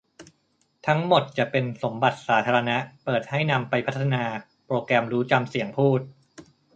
[0.87, 4.23] ทั้งหมดจะเป็นสมบัติสาธารณะ เปิดให้นำไปพัฒนา
[4.65, 5.99] โปรแกรมรู้จำเสียงพูด